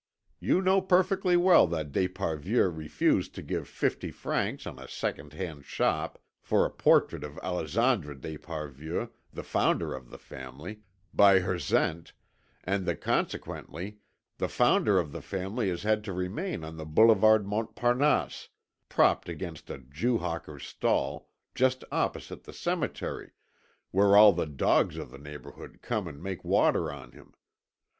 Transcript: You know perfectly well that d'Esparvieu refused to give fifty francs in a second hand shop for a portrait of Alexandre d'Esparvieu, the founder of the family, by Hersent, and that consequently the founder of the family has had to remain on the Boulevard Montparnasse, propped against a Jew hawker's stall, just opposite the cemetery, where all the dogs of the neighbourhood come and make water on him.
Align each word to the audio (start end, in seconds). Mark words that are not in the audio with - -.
You 0.39 0.63
know 0.63 0.81
perfectly 0.81 1.37
well 1.37 1.67
that 1.67 1.91
d'Esparvieu 1.91 2.69
refused 2.71 3.35
to 3.35 3.43
give 3.43 3.67
fifty 3.67 4.09
francs 4.09 4.65
in 4.65 4.79
a 4.79 4.87
second 4.87 5.33
hand 5.33 5.63
shop 5.63 6.17
for 6.41 6.65
a 6.65 6.71
portrait 6.71 7.23
of 7.23 7.37
Alexandre 7.43 8.15
d'Esparvieu, 8.15 9.11
the 9.31 9.43
founder 9.43 9.93
of 9.93 10.09
the 10.09 10.17
family, 10.17 10.79
by 11.13 11.41
Hersent, 11.41 12.13
and 12.63 12.87
that 12.87 12.99
consequently 12.99 13.99
the 14.39 14.49
founder 14.49 14.97
of 14.97 15.11
the 15.11 15.21
family 15.21 15.69
has 15.69 15.83
had 15.83 16.03
to 16.05 16.13
remain 16.13 16.63
on 16.63 16.77
the 16.77 16.85
Boulevard 16.87 17.45
Montparnasse, 17.45 18.49
propped 18.89 19.29
against 19.29 19.69
a 19.69 19.77
Jew 19.77 20.17
hawker's 20.17 20.65
stall, 20.65 21.29
just 21.53 21.83
opposite 21.91 22.45
the 22.45 22.53
cemetery, 22.53 23.33
where 23.91 24.17
all 24.17 24.33
the 24.33 24.47
dogs 24.47 24.97
of 24.97 25.11
the 25.11 25.19
neighbourhood 25.19 25.83
come 25.83 26.07
and 26.07 26.23
make 26.23 26.43
water 26.43 26.91
on 26.91 27.11
him. 27.11 27.35